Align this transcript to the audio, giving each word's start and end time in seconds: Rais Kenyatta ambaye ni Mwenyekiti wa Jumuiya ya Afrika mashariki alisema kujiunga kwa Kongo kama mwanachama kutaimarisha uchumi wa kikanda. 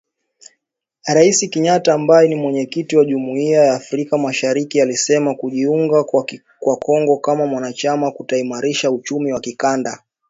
Rais 1.05 1.39
Kenyatta 1.51 1.93
ambaye 1.93 2.27
ni 2.29 2.35
Mwenyekiti 2.35 2.97
wa 2.97 3.05
Jumuiya 3.05 3.65
ya 3.65 3.73
Afrika 3.73 4.17
mashariki 4.17 4.81
alisema 4.81 5.35
kujiunga 5.35 6.03
kwa 6.59 6.77
Kongo 6.85 7.17
kama 7.17 7.45
mwanachama 7.45 8.11
kutaimarisha 8.11 8.91
uchumi 8.91 9.33
wa 9.33 9.39
kikanda. 9.39 10.03